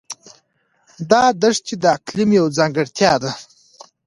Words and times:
دا 1.11 1.23
دښتې 1.41 1.75
د 1.83 1.85
اقلیم 1.95 2.29
یوه 2.39 2.53
ځانګړتیا 2.57 3.13
ده. 3.23 3.31